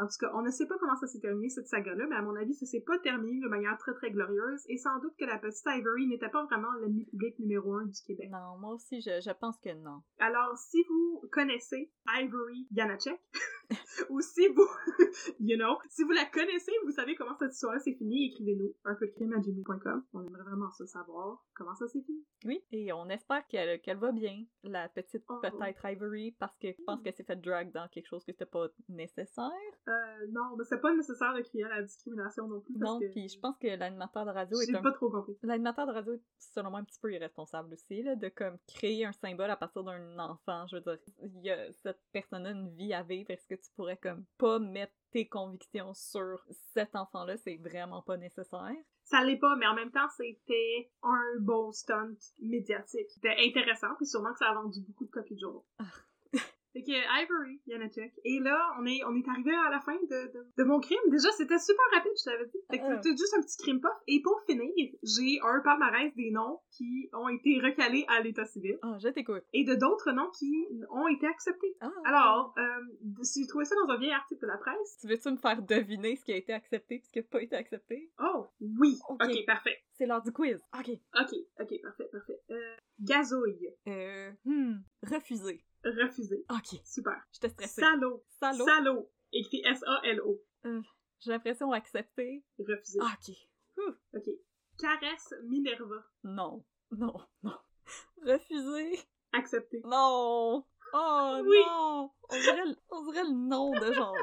[0.01, 2.21] En tout cas, on ne sait pas comment ça s'est terminé, cette saga-là, mais à
[2.21, 5.25] mon avis, ça s'est pas terminé de manière très très glorieuse, et sans doute que
[5.25, 8.29] la petite Ivory n'était pas vraiment l'ennemi public numéro un du Québec.
[8.31, 10.01] Non, moi aussi, je, je pense que non.
[10.19, 13.21] Alors, si vous connaissez Ivory Janacek,
[14.09, 14.67] ou si vous,
[15.39, 18.95] you know, si vous la connaissez, vous savez comment cette histoire-là s'est finie, écrivez-nous un
[18.95, 20.03] peu de crime à gmail.com.
[20.13, 22.25] On aimerait vraiment ça savoir comment ça s'est fini.
[22.43, 25.39] Oui, et on espère qu'elle qu'elle va bien, la petite Oh.
[25.41, 28.45] peut-être Ivory, parce que je pense qu'elle s'est fait drag dans quelque chose que c'était
[28.45, 29.51] pas nécessaire.
[29.91, 32.73] Euh, non, mais c'est pas nécessaire de crier à la discrimination non plus.
[32.79, 34.81] Parce Non, que puis je pense que l'animateur de radio est J'ai un...
[34.81, 35.37] pas trop compris.
[35.43, 39.05] L'animateur de radio est selon moi un petit peu irresponsable aussi, là, de comme créer
[39.05, 40.65] un symbole à partir d'un enfant.
[40.67, 43.29] Je veux dire, il y a cette personne-là une vie à vivre.
[43.31, 47.37] Est-ce que tu pourrais comme pas mettre tes convictions sur cet enfant-là?
[47.37, 48.75] C'est vraiment pas nécessaire.
[49.03, 53.09] Ça l'est pas, mais en même temps, c'était un bon stunt médiatique.
[53.09, 55.65] C'était intéressant, puis sûrement que ça a vendu beaucoup de copies de journaux.
[55.79, 55.83] Ah.
[56.73, 56.91] Fait que
[57.23, 58.13] Ivory, Janacek.
[58.23, 60.97] Et là, on est, on est arrivé à la fin de, de, de mon crime.
[61.09, 62.57] Déjà, c'était super rapide, je t'avais dit.
[62.69, 62.95] Fait que Ah.
[63.01, 63.91] c'était juste un petit crime puff.
[64.07, 64.67] Et pour finir,
[65.03, 69.43] j'ai un palmarès des noms qui ont été recalés à l'état civil Ah, je t'écoute.
[69.53, 71.75] et de d'autres noms qui ont été acceptés.
[71.81, 71.91] Ah.
[72.05, 72.63] Alors, euh,
[73.35, 74.97] j'ai trouvé ça dans un vieil article de la presse.
[75.01, 77.41] Tu veux-tu me faire deviner ce qui a été accepté et ce qui n'a pas
[77.41, 78.11] été accepté?
[78.19, 78.97] Oh, oui.
[79.09, 79.21] Ok.
[79.25, 79.77] ok, parfait.
[79.93, 80.63] C'est l'heure du quiz.
[80.79, 80.89] Ok.
[81.19, 82.39] Ok, ok, parfait, parfait.
[82.49, 83.69] Euh, gazouille.
[83.87, 85.63] Euh, hmm, refusé.
[85.83, 86.45] Refusé.
[86.49, 87.21] Ok, Super.
[87.31, 87.81] j'étais stressée.
[87.81, 88.23] Salaud.
[88.39, 88.65] Salaud.
[88.65, 89.11] Salaud.
[89.33, 90.41] Écrit S-A-L-O.
[91.19, 92.43] J'ai l'impression accepté.
[92.59, 92.99] Refusé.
[93.01, 93.35] Ah, ok.
[93.77, 94.17] Ouh.
[94.17, 94.29] Ok.
[94.77, 96.03] Caresse Minerva.
[96.23, 97.13] Non, non,
[97.43, 97.53] non.
[98.25, 98.99] Refusé.
[99.33, 99.81] Accepté.
[99.85, 100.65] Non.
[100.93, 101.57] Oh Oui.
[101.65, 102.11] non.
[102.29, 104.15] On dirait, le- on dirait le nom de genre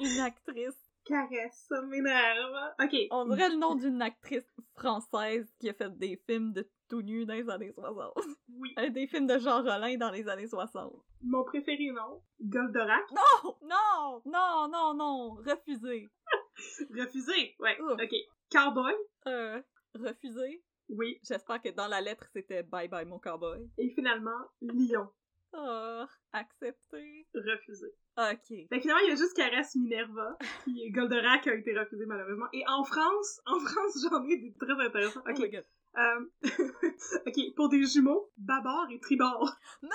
[0.00, 0.78] une actrice.
[1.04, 2.74] Caresse Minerva.
[2.80, 2.94] Ok.
[3.10, 4.46] On dirait le nom d'une actrice
[4.76, 8.12] française qui a fait des films de tout nu dans les années 60.
[8.58, 8.74] Oui.
[8.78, 10.92] Euh, Des films de Jean Rollin dans les années 60.
[11.22, 12.20] Mon préféré, non.
[12.38, 13.10] Goldorak.
[13.12, 13.56] Non!
[13.62, 14.22] Non!
[14.26, 15.30] Non, non, non!
[15.36, 16.10] Refusé.
[16.90, 17.56] Refusé.
[17.60, 17.80] Ouais.
[17.80, 17.92] Ouf.
[17.92, 18.14] Ok.
[18.50, 18.92] Cowboy.
[19.26, 19.62] Euh,
[19.94, 20.62] refusé.
[20.90, 21.18] Oui.
[21.26, 23.70] J'espère que dans la lettre, c'était bye bye mon cowboy.
[23.78, 25.08] Et finalement, Lion.
[25.54, 27.26] Oh, accepté.
[27.34, 27.86] Refusé.
[28.16, 28.46] Ok.
[28.48, 32.46] Fait que finalement, il y a juste Caresse Minerva, puis Goldorak a été refusé malheureusement.
[32.52, 35.22] Et en France, en France, j'en ai des très intéressants.
[35.26, 35.38] Oh Ok.
[35.40, 35.64] my god.
[35.98, 36.24] Euh,
[37.26, 39.54] ok, pour des jumeaux, Babar et Tribord.
[39.82, 39.90] Non!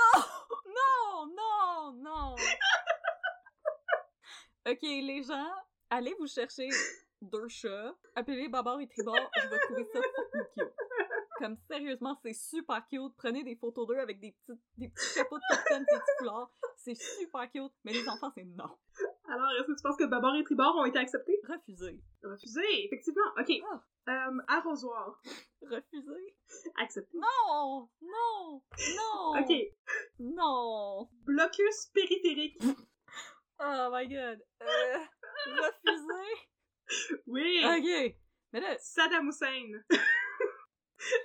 [0.68, 1.34] Non!
[1.36, 1.94] Non!
[2.04, 2.36] Non!
[4.70, 5.52] ok, les gens,
[5.90, 6.70] allez vous chercher
[7.22, 10.74] deux chats, appelez Babar et Tribord, je vais trouver ça fucking cute.
[11.40, 13.14] Comme sérieusement, c'est super cute.
[13.18, 16.52] Prenez des photos d'eux avec des petits, des petits chapeaux de capitaine, des petits foulards.
[16.76, 17.74] C'est super cute.
[17.84, 18.78] Mais les enfants, c'est non.
[19.30, 21.40] Alors, est-ce que tu penses que Babar et Tribord ont été acceptés?
[21.48, 22.02] Refusé.
[22.24, 23.30] Refusé, effectivement.
[23.38, 23.52] Ok.
[23.72, 23.84] Ah.
[24.10, 25.22] Euh, arrosoir.
[25.62, 26.38] Refusé?
[26.78, 27.18] Accepté.
[27.18, 27.90] Non!
[28.02, 28.64] Non!
[28.96, 29.42] Non!
[29.42, 29.54] Ok.
[30.20, 31.10] Non!
[31.26, 32.58] Blocus périphérique.
[33.60, 34.42] Oh my god.
[34.62, 35.00] Euh,
[35.48, 37.22] refusé?
[37.28, 37.62] Oui.
[37.66, 38.16] Ok.
[38.54, 39.84] Mais là, Saddam Hussein.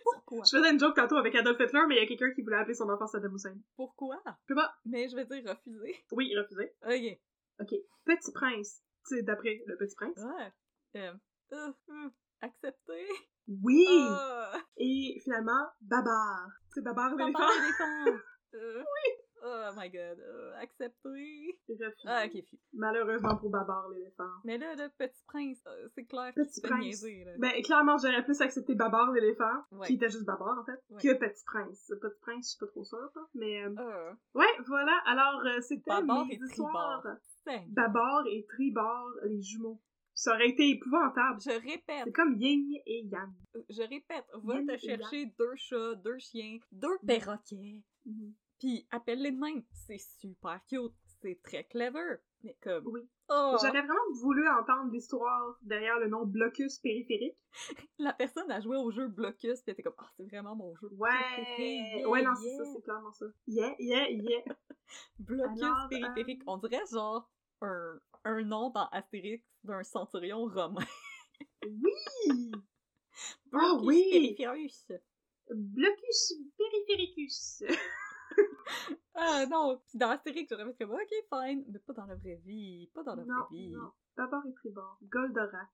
[0.04, 0.44] Pourquoi?
[0.44, 2.56] Je faisais une joke tantôt avec Adolf Hitler, mais il y a quelqu'un qui voulait
[2.56, 3.56] appeler son enfant Saddam Hussein.
[3.76, 4.20] Pourquoi?
[4.26, 4.74] Je sais pas.
[4.84, 6.04] Mais je vais dire refusé.
[6.12, 6.74] Oui, refusé.
[6.86, 7.18] Ok.
[7.60, 7.78] Ok.
[8.04, 8.82] Petit prince.
[9.08, 10.18] Tu sais, d'après le petit prince.
[10.18, 10.52] Ouais.
[11.00, 11.12] Euh,
[11.52, 13.08] euh, euh, accepté.
[13.48, 13.86] Oui.
[13.88, 14.60] Ah.
[14.76, 16.48] Et finalement, Babar.
[16.74, 17.38] C'est Babar l'éléphant.
[17.62, 18.18] éléphant.
[18.54, 19.21] Euh, oui.
[19.44, 20.18] Oh my god.
[20.20, 21.58] Euh, accepté.
[21.68, 21.92] Refusé.
[22.06, 22.44] Ah, ok.
[22.74, 24.30] Malheureusement pour Babar l'éléphant.
[24.44, 26.84] Mais là, le petit prince, euh, c'est clair Petit qu'il prince.
[26.84, 27.32] niaiser, là.
[27.38, 29.86] Ben, clairement, j'aurais plus accepté Babar l'éléphant, Ouais.
[29.88, 31.02] qui était juste Babar, en fait, Ouais.
[31.02, 31.92] que Petit Prince.
[32.00, 33.64] Petit Prince, je suis pas trop sûre, là, mais...
[33.64, 37.02] euh, Ouais, voilà, alors, euh, c'était Babar mes et histoires.
[37.02, 37.66] Tribord.
[37.68, 39.80] Babar et Tribord, les jumeaux.
[40.14, 41.40] Ça aurait été épouvantable.
[41.40, 43.32] Je répète, C'est comme Yin et Yang.
[43.70, 48.34] je répète, va Yin te chercher deux chats, deux chiens, deux perroquets, Mhm.
[48.62, 49.64] Puis appelle-les de même.
[49.72, 52.86] C'est super cute, c'est très clever, mais comme...
[52.86, 53.00] Oui.
[53.28, 57.36] Oh, J'aurais vraiment voulu entendre l'histoire derrière le nom Blocus périphérique.
[57.98, 60.88] la personne a joué au jeu Blocus, elle était comme, ah, c'est vraiment mon jeu
[60.92, 61.08] Ouais!
[61.58, 63.26] yeah, ouais, non, c'est ça, c'est clairement ça.
[63.48, 64.44] Yeah, yeah, yeah.
[65.18, 66.42] Blocus Alors, périphérique.
[66.42, 67.28] euh, On dirait genre
[67.62, 70.86] un, un nom dans Astérix d'un centurion romain.
[71.66, 72.52] Oui!
[73.50, 74.36] Blocus oui!
[74.36, 74.92] périphéricus.
[75.50, 77.64] Blocus périphéricus.
[79.14, 82.40] Ah non, pis dans Astérix, j'aurais fait comme, ok, fine, mais pas dans la vraie
[82.44, 83.70] vie, pas dans la non, vraie vie.
[83.70, 83.90] non.
[84.16, 84.98] Babar et Tribord.
[85.02, 85.68] Goldorak.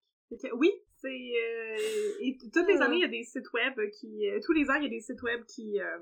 [0.55, 1.09] Oui, c'est...
[1.09, 1.77] euh,
[2.21, 2.83] et toutes les Euh.
[2.83, 4.29] années, il y a des sites web qui...
[4.29, 5.99] euh, tous les ans, il y a des sites web qui euh,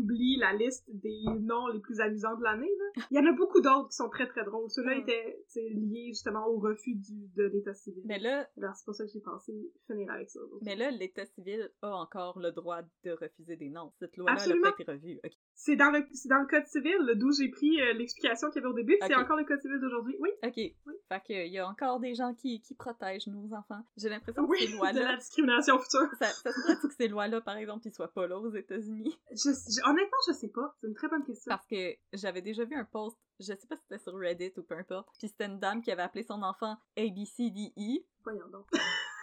[0.00, 2.70] publient la liste des noms les plus amusants de l'année.
[3.10, 4.70] Il y en a beaucoup d'autres qui sont très, très drôles.
[4.70, 5.00] Ceux-là Mm.
[5.00, 8.02] étaient liés justement au refus du, de l'état civil.
[8.06, 9.52] Mais là, c'est pour ça que j'ai pensé
[9.86, 10.40] finir avec ça.
[10.62, 13.92] mais là, l'État civil a encore le droit de refuser des noms.
[13.98, 14.68] Cette loi-là, elle Absolument.
[14.68, 15.20] a pas été revue.
[15.54, 18.64] C'est dans le c'est dans le code civil, d'où j'ai pris euh, l'explication qu'il y
[18.64, 18.96] avait au début.
[19.06, 20.16] C'est encore le code civil d'aujourd'hui.
[20.20, 20.30] Oui.
[20.44, 20.54] Ok.
[20.54, 23.82] Fait que, il y a encore des gens qui, qui protègent nos enfants.
[23.96, 25.12] J'ai l'impression que Oui, ces de lois-là.
[25.12, 26.08] la discrimination future.
[26.20, 29.18] Ça, ça se que ces lois-là, par exemple, ils soient pas là aux États-Unis?
[29.32, 30.74] Je, je- honnêtement, je sais pas.
[30.80, 31.50] C'est une très bonne question.
[31.50, 34.62] Parce que j'avais déjà vu un post, je sais pas si c'était sur Reddit ou
[34.62, 38.66] peu importe, puis c'était une dame qui avait appelé son enfant ABCDE, Voyons donc.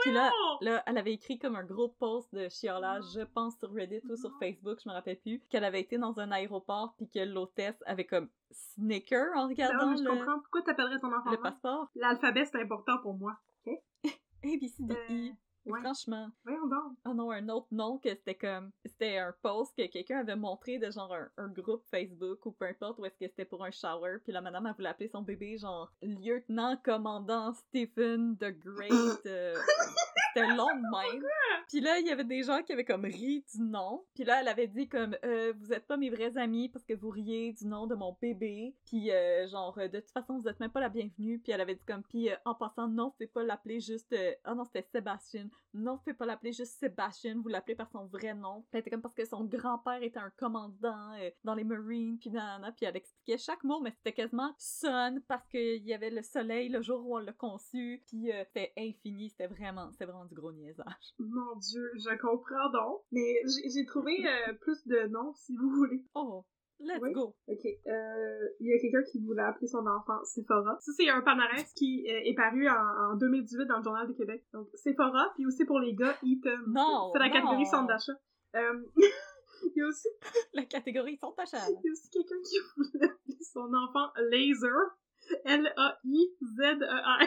[0.00, 0.30] Puis là,
[0.60, 4.16] là, elle avait écrit comme un gros post de chiolage, je pense sur Reddit ou
[4.16, 7.82] sur Facebook, je me rappelle plus, qu'elle avait été dans un aéroport puis que l'hôtesse
[7.86, 10.40] avait comme snicker en regardant Non, je le, comprends.
[10.40, 11.90] Pourquoi t'appellerais ton enfant le passeport?
[11.94, 13.38] L'alphabet, c'est important pour moi.
[13.66, 15.32] A, B, C, D, E.
[15.66, 15.80] Ouais.
[15.80, 16.28] Franchement.
[16.44, 16.96] Voyons donc.
[17.06, 18.70] Oh non, un autre nom que c'était comme.
[18.86, 22.66] C'était un post que quelqu'un avait montré de genre un, un groupe Facebook ou peu
[22.66, 24.18] importe où est-ce que c'était pour un shower.
[24.24, 29.26] Puis la madame, elle voulait appeler son bébé genre Lieutenant Commandant Stephen the Great.
[29.26, 29.54] euh,
[30.38, 31.24] c'était long de même.
[31.68, 34.04] Puis là, il y avait des gens qui avaient comme ri du nom.
[34.14, 36.94] Puis là, elle avait dit comme euh, Vous êtes pas mes vrais amis parce que
[36.94, 38.74] vous riez du nom de mon bébé.
[38.86, 41.38] Puis euh, genre, euh, de toute façon, vous êtes même pas la bienvenue.
[41.38, 44.14] Puis elle avait dit comme Puis euh, en passant, non, c'est pas l'appeler juste.
[44.44, 45.48] Ah non, c'était Sébastien.
[45.74, 48.62] Non, pouvez pas l'appeler juste Sébastien, vous l'appelez par son vrai nom.
[48.62, 51.12] Puis elle était comme parce que son grand-père était un commandant
[51.44, 55.46] dans les Marines, puis nanana, puis elle expliquait chaque mot, mais c'était quasiment son parce
[55.48, 59.46] qu'il y avait le soleil le jour où on l'a conçu, puis c'était infini, c'était
[59.46, 60.86] vraiment, c'était vraiment du gros niaisage.
[61.18, 63.02] Mon Dieu, je comprends donc.
[63.12, 63.42] Mais
[63.74, 66.04] j'ai trouvé euh, plus de noms, si vous voulez.
[66.14, 66.44] Oh,
[66.80, 67.12] let's Oui?
[67.12, 67.34] go!
[67.48, 70.76] Ok, euh, il y a quelqu'un qui voulait appeler son enfant Sephora.
[70.80, 74.12] Ça, c'est un palmarès qui euh, est paru en, en 2018 dans le Journal de
[74.12, 74.44] Québec.
[74.52, 76.50] Donc, Sephora, puis aussi pour les gars, Eaton.
[76.68, 77.32] Non, C'est la non.
[77.32, 78.12] catégorie centre d'achat.
[78.56, 80.08] Euh, il y a aussi,
[80.54, 81.72] La catégorie sont à cheval.
[81.82, 84.96] il y a aussi quelqu'un qui voulait appeler son enfant Laser.
[85.44, 87.20] L-A-I-Z-E-R.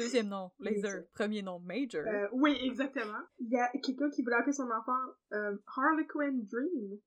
[0.00, 1.04] Deuxième nom, Laser.
[1.14, 2.02] Premier nom, Major.
[2.06, 3.18] Euh, oui, exactement.
[3.38, 4.92] Il y a quelqu'un qui voulait appeler son enfant
[5.32, 6.98] euh, Harlequin Dream.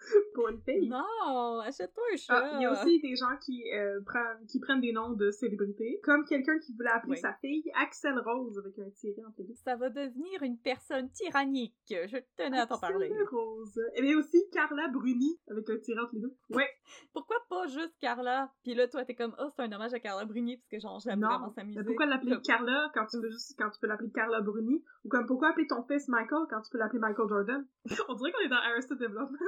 [0.34, 0.88] pour une fille.
[0.88, 2.34] Non, achète-toi un chat.
[2.34, 5.30] Ah, il y a aussi des gens qui, euh, prennent, qui prennent des noms de
[5.30, 7.18] célébrités, comme quelqu'un qui voulait appeler Oui.
[7.18, 9.54] sa fille Axel Rose avec un tiré les deux.
[9.64, 11.74] Ça va devenir une personne tyrannique.
[11.88, 13.12] Je tenais à t'en Axel parler.
[13.30, 13.80] Rose.
[13.96, 16.34] Et bien aussi Carla Bruni avec un tiré entre les deux.
[16.50, 16.68] Ouais.
[17.12, 18.50] Pourquoi pas juste Carla?
[18.62, 20.98] Puis là, toi, t'es comme, oh, c'est un hommage à Carla Bruni, parce que genre,
[21.00, 21.78] j'aime vraiment sa musique.
[21.80, 24.82] Mais pourquoi l'appeler Comme- Carla quand tu peux juste quand tu peux l'appeler Carla Bruni?
[25.04, 27.66] Ou comme pourquoi appeler ton fils Michael quand tu peux l'appeler Michael Jordan?
[28.08, 29.38] On dirait qu'on est dans Arrested Development.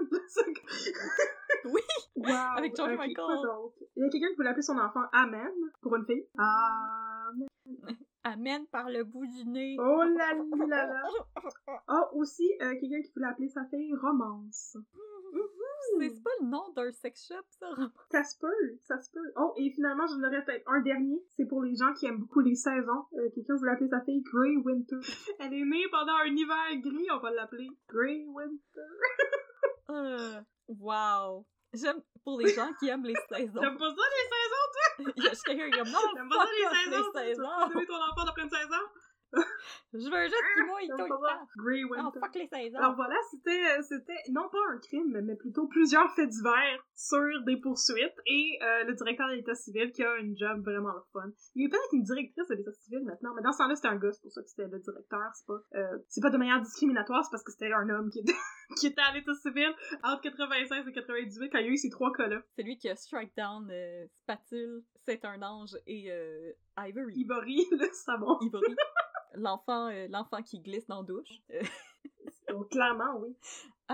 [1.64, 1.80] Oui.
[2.16, 2.56] Wow.
[2.56, 3.24] Avec George Michael.
[3.96, 6.26] Il y a quelqu'un qui voulait appeler son enfant Amen pour une fille.
[6.36, 7.48] Amen.
[8.24, 9.76] Amène par le bout du nez.
[9.80, 10.32] Oh là
[10.66, 11.02] là là.
[11.88, 14.76] Ah aussi euh, quelqu'un qui voulait appeler sa fille Romance.
[15.98, 17.66] C'est c'est pas le nom d'un sex shop, ça?
[18.10, 19.32] Ça se peut, ça se peut.
[19.36, 21.20] Oh, et finalement, j'en aurais peut-être un dernier.
[21.30, 23.06] C'est pour les gens qui aiment beaucoup les saisons.
[23.14, 25.00] Euh, Quelqu'un voulait appeler sa fille Grey Winter.
[25.40, 28.80] Elle est née pendant un hiver gris, on va l'appeler Grey Winter.
[29.92, 31.46] Euh, wow.
[31.74, 33.60] J'aime, pour les gens qui aiment les saisons.
[33.60, 35.12] T'aimes pas ça, les saisons?
[35.16, 37.12] Il y a juste quelqu'un qui est comme, non, T'aimes pas ça, les saisons?
[37.14, 37.34] les
[37.70, 38.82] Tu veux ton enfant d'après une saison?
[39.94, 42.02] Je veux juste qu'il mouille tout le temps.
[42.02, 42.20] Winter.
[42.20, 42.78] fuck les saisons.
[42.78, 47.42] Alors voilà, c'était, euh, c'était non pas un crime, mais plutôt plusieurs faits divers sur
[47.44, 51.30] des poursuites et euh, le directeur de l'état civil qui a une job vraiment fun.
[51.54, 53.88] Il y a peut-être une directrice de l'état civil maintenant, mais dans ce temps-là, c'était
[53.88, 56.38] un gars, c'est pour ça que c'était le directeur, c'est pas, euh, c'est pas de
[56.38, 58.32] manière discriminatoire, c'est parce que c'était un homme qui était,
[58.78, 61.90] qui était à l'état civil entre 96 et 98 quand il y a eu ces
[61.90, 62.42] trois cas-là.
[62.56, 66.10] C'est lui qui a strike down euh, Spatule, C'est un ange et
[66.78, 67.14] Ivory.
[67.14, 68.38] Ivory, le savon.
[68.40, 68.74] Ivory.
[69.34, 71.40] L'enfant, euh, l'enfant qui glisse dans la douche.
[72.48, 73.34] Donc, clairement, oui.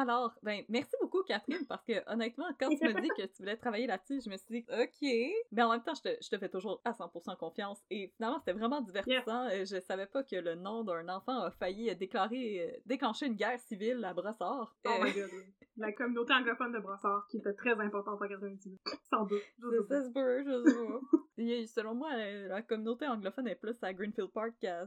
[0.01, 3.57] Alors, ben, merci beaucoup, Catherine, parce que honnêtement, quand tu m'as dit que tu voulais
[3.57, 5.09] travailler là-dessus, je me suis dit, OK.
[5.51, 7.83] Mais en même temps, je te, je te fais toujours à 100% confiance.
[7.91, 9.49] Et finalement, c'était vraiment divertissant.
[9.49, 13.27] Euh, Je savais pas que le nom d'un enfant a failli euh, déclarer, euh, déclencher
[13.27, 14.77] une guerre civile à Brossard.
[14.87, 15.31] Oh Euh, my god.
[15.79, 18.81] La communauté anglophone de Brossard, qui était très importante en 98.
[19.11, 19.43] Sans doute.
[19.89, 24.55] Ça, se peut, je sais selon moi, la communauté anglophone est plus à Greenfield Park
[24.61, 24.87] qu'à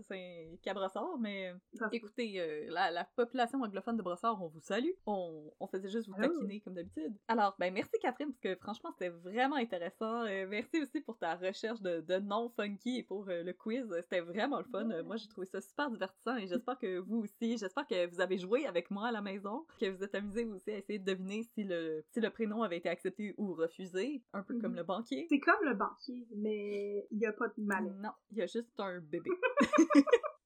[0.61, 1.53] qu'à Brossard, mais
[1.93, 4.91] écoutez, euh, la, la population anglophone de Brossard, on vous salue.
[5.07, 6.27] On, on faisait juste vous Ah.
[6.27, 7.13] taquiner comme d'habitude.
[7.27, 10.25] Alors, ben merci Catherine, parce que franchement, c'était vraiment intéressant.
[10.25, 13.87] Euh, merci aussi pour ta recherche de, de noms funky et pour euh, le quiz.
[14.03, 14.83] C'était vraiment le fun.
[15.03, 18.37] Moi, j'ai trouvé ça super divertissant et j'espère que vous aussi, j'espère que vous avez
[18.37, 21.43] joué avec moi à la maison, que vous êtes amusés aussi à essayer de deviner
[21.55, 24.77] si le, si le prénom avait été accepté ou refusé, un peu comme Mhm.
[24.77, 25.25] le banquier.
[25.29, 27.91] C'est comme le banquier, mais il n'y a pas de malin.
[28.01, 29.29] Non, il y a juste un bébé.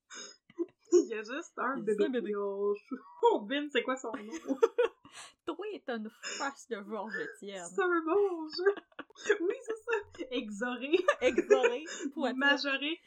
[1.03, 2.09] Il y a juste un bébé.
[2.09, 2.33] bébé.
[3.31, 4.33] Oh, devine c'est quoi son nom?
[5.45, 5.55] Toi,
[5.85, 7.65] t'as une face de Georgetienne.
[7.65, 8.03] c'est un
[8.57, 8.75] jeu.
[9.41, 10.27] Oui, c'est ça.
[10.31, 10.91] Exoré.
[11.21, 12.37] Exoré, poitreux.
[12.37, 12.99] Majoré.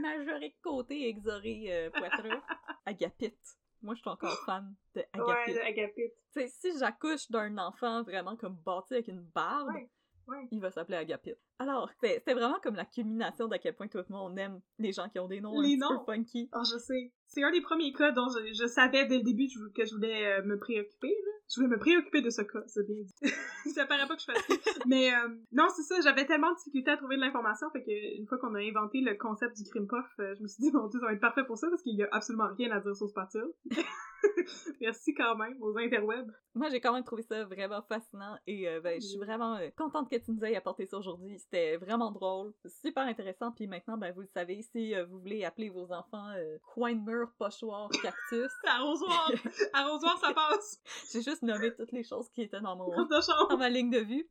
[0.00, 2.40] Majoré de côté, exoré, euh, poitreux.
[2.84, 3.58] Agapite.
[3.82, 5.54] Moi, je suis encore fan de Ouais, Agapite.
[5.54, 6.12] de Agapite.
[6.32, 9.90] Tu sais, si j'accouche d'un enfant vraiment comme bâti avec une barbe, Ouais,
[10.28, 10.48] ouais.
[10.50, 11.38] il va s'appeler Agapite.
[11.58, 15.08] Alors, c'était vraiment comme la culmination d'à quel point et moi, on aime les gens
[15.08, 16.04] qui ont des noms Les un petit noms.
[16.04, 16.50] peu funky.
[16.54, 17.12] Oh, je sais.
[17.26, 19.84] C'est un des premiers cas dont je, je savais dès le début que je, que
[19.84, 21.08] je voulais euh, me préoccuper.
[21.08, 21.32] Là.
[21.48, 23.14] Je voulais me préoccuper de ce cas, c'est bien dit.
[23.74, 26.90] ça paraît pas que je fasse Mais euh, non, c'est ça, j'avais tellement de difficulté
[26.90, 29.86] à trouver de l'information, fait que une fois qu'on a inventé le concept du crime
[29.86, 31.82] puff, euh, je me suis dit, mon dieu, ça va être parfait pour ça, parce
[31.82, 33.52] qu'il y a absolument rien à dire sur ce spatule.
[34.80, 36.30] Merci quand même aux interwebs.
[36.54, 39.68] Moi, j'ai quand même trouvé ça vraiment fascinant et euh, ben, je suis vraiment euh,
[39.76, 41.38] contente que tu nous aies apporté ça aujourd'hui.
[41.38, 43.52] C'était vraiment drôle, super intéressant.
[43.52, 46.32] Puis maintenant, ben, vous le savez, si euh, vous voulez appeler vos enfants
[46.74, 48.50] coin de mur, pochoir, cactus.
[48.66, 49.30] arrosoir!
[49.72, 50.80] arrosoir, ça passe!
[51.12, 54.26] j'ai juste nommé toutes les choses qui étaient dans, mon, dans ma ligne de vue.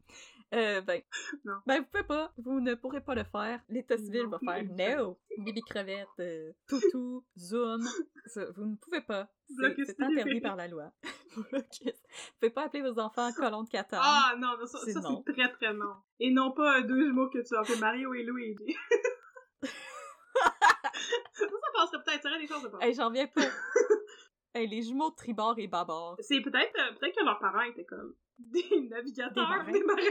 [0.54, 1.02] Euh, ben,
[1.44, 1.56] non.
[1.66, 3.60] ben, vous pouvez pas, vous ne pourrez pas le faire.
[3.68, 5.20] L'état civil va faire no.
[5.38, 7.82] Bibi crevette, euh, toutou, zoom.
[8.56, 9.28] vous ne pouvez pas.
[9.48, 10.92] C'est interdit par la loi.
[11.36, 11.44] vous
[12.40, 14.02] pouvez pas appeler vos enfants colons de 14.
[14.06, 15.96] Ah non, ça, ça c'est très très non.
[16.20, 18.76] Et non pas deux jumeaux que tu as fait Mario et Luigi.
[21.34, 22.80] ça, ça passerait peut-être, ça des choses de pas.
[22.82, 23.42] Hey, j'en viens pas.
[24.56, 26.18] Hey, les jumeaux de tribord et babord.
[26.20, 30.02] C'est peut-être euh, peut-être que leurs parents étaient comme des navigateurs, des marins.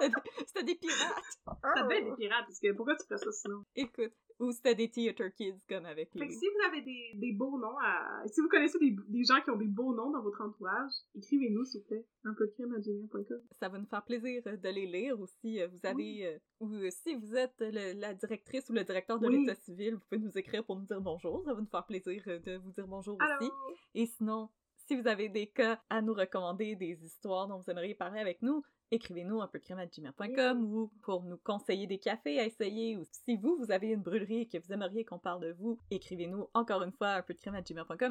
[0.46, 1.24] c'était des pirates.
[1.44, 3.64] Ça devait être des pirates, parce que pourquoi tu fais ça sinon?
[3.74, 6.20] Écoute, ou c'était des theater kids comme avec les.
[6.20, 8.22] Fait que si vous avez des, des beaux noms à.
[8.26, 11.64] Si vous connaissez des, des, gens qui ont des beaux noms dans votre entourage, écrivez-nous
[11.64, 12.06] s'il vous plaît.
[12.24, 13.40] Un peu de à gmail.com.
[13.60, 15.60] Ça va nous faire plaisir de les lire aussi.
[15.60, 16.26] Euh, vous avez.
[16.26, 20.00] Euh, ou euh, si vous êtes la directrice ou le directeur de l'état civil, vous
[20.08, 21.42] pouvez nous écrire pour nous dire bonjour.
[21.44, 23.50] Ça va nous faire plaisir de vous dire bonjour aussi.
[23.94, 24.50] Et sinon,
[24.86, 28.40] si vous avez des cas à nous recommander, des histoires dont vous aimeriez parler avec
[28.42, 33.36] nous, écrivez-nous un peu crème ou pour nous conseiller des cafés à essayer ou si
[33.36, 36.82] vous, vous avez une brûlerie et que vous aimeriez qu'on parle de vous, écrivez-nous encore
[36.82, 37.56] une fois un peu de crème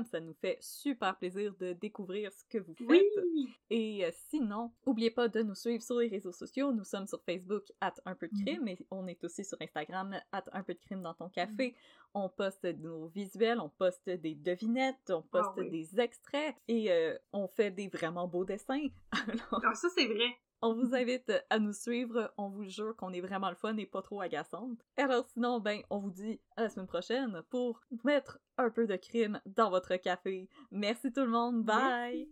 [0.05, 3.25] ça nous fait super plaisir de découvrir ce que vous faites.
[3.69, 7.21] Et euh, sinon, n'oubliez pas de nous suivre sur les réseaux sociaux, nous sommes sur
[7.23, 10.73] Facebook at un peu de crime, mais on est aussi sur Instagram at un peu
[10.73, 11.71] de crime dans ton café.
[11.71, 11.75] Mm.
[12.17, 17.17] On poste nos visuels, on poste des devinettes, on poste ah des extraits et euh,
[17.33, 18.87] on fait des vraiment beaux dessins.
[19.11, 19.61] Alors...
[19.65, 20.37] Ah, ça c'est vrai.
[20.61, 22.33] On vous invite à nous suivre.
[22.37, 24.79] On vous jure qu'on est vraiment le fun et pas trop agaçante.
[24.97, 28.95] Alors sinon, ben, on vous dit à la semaine prochaine pour mettre un peu de
[28.95, 30.49] crime dans votre café.
[30.71, 31.63] Merci tout le monde.
[31.63, 32.29] Bye!